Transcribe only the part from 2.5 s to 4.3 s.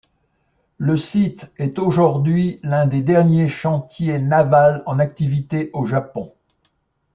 l'un des derniers chantiers